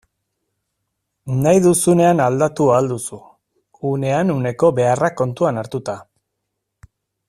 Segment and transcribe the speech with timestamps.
[1.41, 3.21] Nahi duzunean aldatu ahal duzu,
[3.93, 6.01] unean uneko beharrak kontuan hartuta.